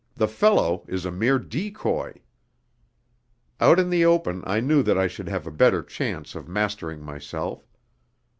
[0.15, 2.21] The fellow is a mere decoy!"
[3.59, 7.03] Out in the open I knew that I should have a better chance of mastering
[7.03, 7.67] myself.